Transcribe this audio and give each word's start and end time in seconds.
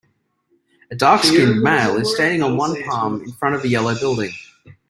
A 0.89 0.95
darkskinned 0.95 1.61
male 1.61 1.95
is 1.97 2.11
standing 2.15 2.41
on 2.41 2.57
one 2.57 2.75
palm 2.85 3.21
in 3.23 3.33
front 3.33 3.53
of 3.53 3.63
a 3.63 3.67
yellow 3.67 3.93
building. 3.93 4.31